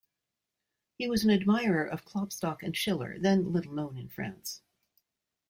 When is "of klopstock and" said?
1.85-2.75